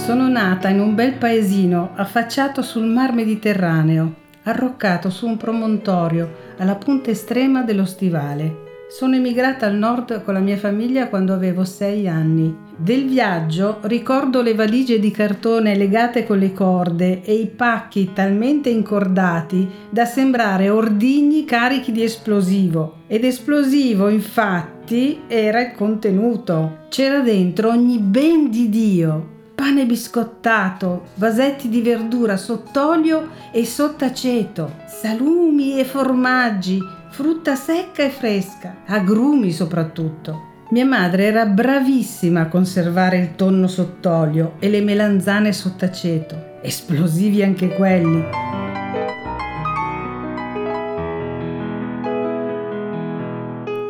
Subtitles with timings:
[0.00, 4.14] Sono nata in un bel paesino affacciato sul mar Mediterraneo,
[4.44, 8.68] arroccato su un promontorio alla punta estrema dello stivale.
[8.88, 12.52] Sono emigrata al nord con la mia famiglia quando avevo sei anni.
[12.74, 18.70] Del viaggio ricordo le valigie di cartone legate con le corde e i pacchi talmente
[18.70, 23.02] incordati da sembrare ordigni carichi di esplosivo.
[23.06, 26.86] Ed esplosivo, infatti, era il contenuto.
[26.88, 35.78] C'era dentro ogni ben di Dio pane biscottato, vasetti di verdura sott'olio e sott'aceto, salumi
[35.78, 36.78] e formaggi,
[37.10, 40.48] frutta secca e fresca, agrumi soprattutto.
[40.70, 47.68] Mia madre era bravissima a conservare il tonno sott'olio e le melanzane sott'aceto, esplosivi anche
[47.68, 48.24] quelli.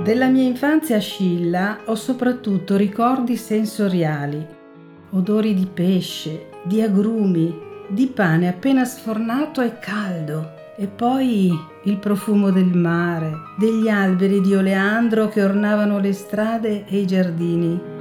[0.02, 4.58] Della mia infanzia a Scilla ho soprattutto ricordi sensoriali
[5.10, 10.58] odori di pesce, di agrumi, di pane appena sfornato e caldo.
[10.76, 11.52] E poi
[11.84, 17.98] il profumo del mare, degli alberi di oleandro che ornavano le strade e i giardini.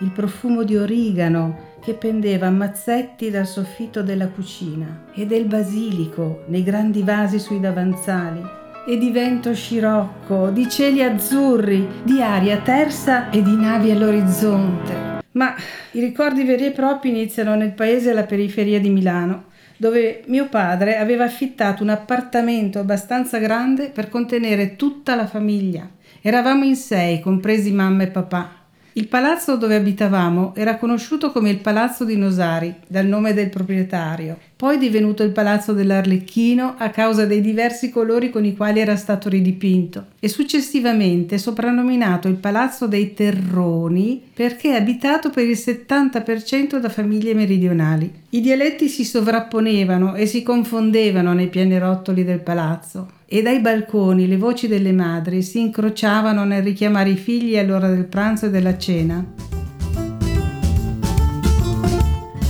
[0.00, 6.42] Il profumo di origano che pendeva a mazzetti dal soffitto della cucina e del basilico
[6.46, 13.30] nei grandi vasi sui davanzali e di vento scirocco, di cieli azzurri, di aria tersa
[13.30, 15.20] e di navi all'orizzonte.
[15.32, 15.54] Ma
[15.92, 19.44] i ricordi veri e propri iniziano nel paese alla periferia di Milano,
[19.76, 25.88] dove mio padre aveva affittato un appartamento abbastanza grande per contenere tutta la famiglia.
[26.20, 28.61] Eravamo in sei, compresi mamma e papà.
[28.94, 34.38] Il palazzo dove abitavamo era conosciuto come il Palazzo di Nosari, dal nome del proprietario,
[34.54, 39.30] poi divenuto il Palazzo dell'Arlecchino a causa dei diversi colori con i quali era stato
[39.30, 47.32] ridipinto, e successivamente soprannominato il Palazzo dei Terroni perché abitato per il 70% da famiglie
[47.32, 48.12] meridionali.
[48.28, 54.36] I dialetti si sovrapponevano e si confondevano nei pianerottoli del palazzo e dai balconi le
[54.36, 59.24] voci delle madri si incrociavano nel richiamare i figli all'ora del pranzo e della cena.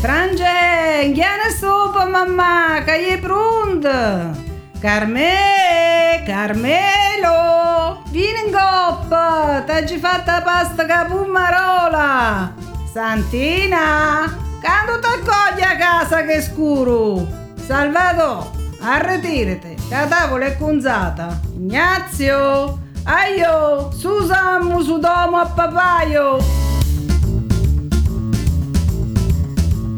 [0.01, 4.37] Frange, inghia sopra mamma, è pronta!
[4.81, 12.55] Carme, Carmelo, vieni in coppa, t'hai fatta pasta capumarola!
[12.93, 17.25] Santina, quando ti accogli a casa che è scuro?
[17.55, 21.41] Salvato, arretirete, la tavola è cunzata.
[21.55, 26.39] Ignazio, aio, susammu su domo a papaio.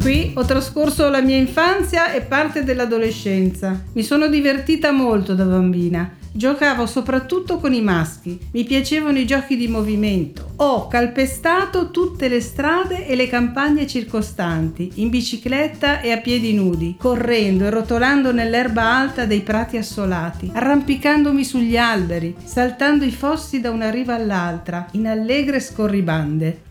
[0.01, 3.85] Qui ho trascorso la mia infanzia e parte dell'adolescenza.
[3.95, 9.57] Mi sono divertita molto da bambina Giocavo soprattutto con i maschi, mi piacevano i giochi
[9.57, 10.51] di movimento.
[10.57, 16.97] Ho calpestato tutte le strade e le campagne circostanti, in bicicletta e a piedi nudi,
[16.99, 23.71] correndo e rotolando nell'erba alta dei prati assolati, arrampicandomi sugli alberi, saltando i fossi da
[23.71, 26.63] una riva all'altra, in allegre scorribande.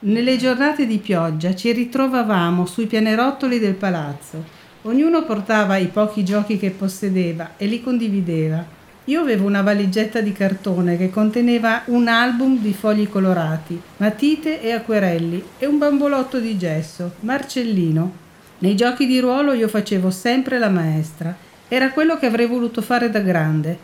[0.00, 4.57] Nelle giornate di pioggia ci ritrovavamo sui pianerottoli del palazzo
[4.88, 8.64] Ognuno portava i pochi giochi che possedeva e li condivideva.
[9.04, 14.72] Io avevo una valigetta di cartone che conteneva un album di fogli colorati, matite e
[14.72, 18.12] acquerelli e un bambolotto di gesso, Marcellino.
[18.60, 21.36] Nei giochi di ruolo io facevo sempre la maestra.
[21.68, 23.78] Era quello che avrei voluto fare da grande.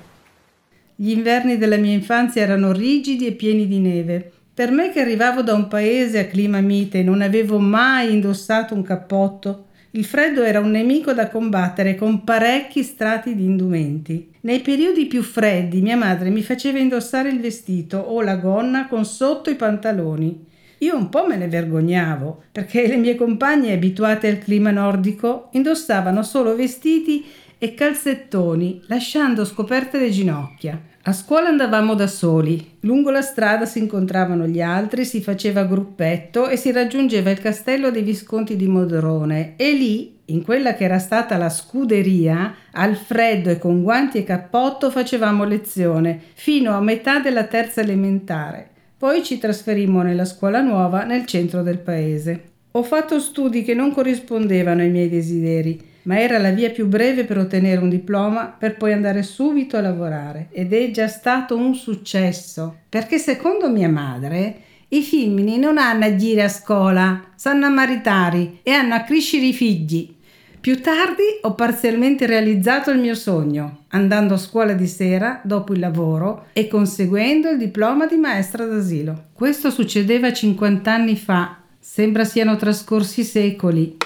[0.95, 4.33] Gli inverni della mia infanzia erano rigidi e pieni di neve.
[4.55, 8.73] Per me che arrivavo da un paese a clima mite e non avevo mai indossato
[8.73, 14.33] un cappotto, il freddo era un nemico da combattere con parecchi strati di indumenti.
[14.41, 19.05] Nei periodi più freddi mia madre mi faceva indossare il vestito o la gonna con
[19.05, 20.47] sotto i pantaloni.
[20.79, 26.25] Io un po' me ne vergognavo, perché le mie compagne abituate al clima nordico indossavano
[26.25, 27.25] solo vestiti
[27.59, 30.81] e calzettoni, lasciando scoperte le ginocchia.
[31.07, 36.49] A scuola andavamo da soli, lungo la strada si incontravano gli altri, si faceva gruppetto
[36.49, 40.99] e si raggiungeva il castello dei Visconti di Modrone e lì, in quella che era
[40.99, 47.19] stata la scuderia, al freddo e con guanti e cappotto facevamo lezione fino a metà
[47.21, 48.71] della terza elementare.
[48.97, 52.45] Poi ci trasferimmo nella scuola nuova nel centro del paese.
[52.71, 57.25] Ho fatto studi che non corrispondevano ai miei desideri ma era la via più breve
[57.25, 61.75] per ottenere un diploma per poi andare subito a lavorare ed è già stato un
[61.75, 64.57] successo, perché secondo mia madre
[64.89, 69.47] i femmini non hanno a gire a scuola, sanno a maritare e hanno a crescere
[69.47, 70.15] i figli.
[70.65, 75.79] Più tardi ho parzialmente realizzato il mio sogno, andando a scuola di sera dopo il
[75.79, 79.25] lavoro e conseguendo il diploma di maestra d'asilo.
[79.35, 83.99] Questo succedeva 50 anni fa, sembra siano trascorsi secoli.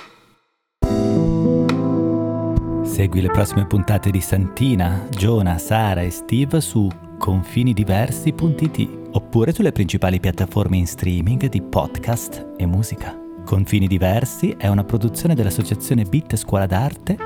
[2.99, 10.19] Segui le prossime puntate di Santina, Giona, Sara e Steve su confinidiversi.it oppure sulle principali
[10.19, 13.17] piattaforme in streaming di podcast e musica.
[13.45, 17.17] Confini Diversi è una produzione dell'associazione Bit Scuola d'Arte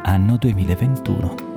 [0.00, 1.47] anno 2021.